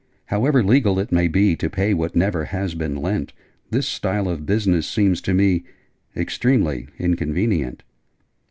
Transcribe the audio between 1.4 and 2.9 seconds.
To pay what never has